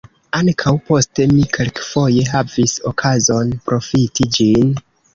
[0.37, 4.79] Ankaŭ poste mi kelkfoje havis okazon profiti ĝin.